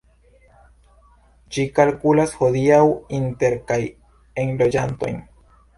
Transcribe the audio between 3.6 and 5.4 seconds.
kaj enloĝantojn.